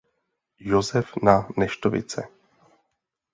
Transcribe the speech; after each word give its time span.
Josef 0.71 1.11
na 1.23 1.35
neštovice. 1.57 2.25